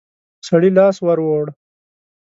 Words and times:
سړي 0.47 0.69
لاس 0.77 0.95
ور 1.05 1.19
ووړ. 1.25 1.47